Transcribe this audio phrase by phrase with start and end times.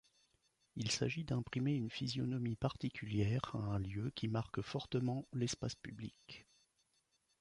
[0.77, 6.47] Il s’agit d’imprimer une physionomie particulière à un lieu qui marque fortement l’espace public.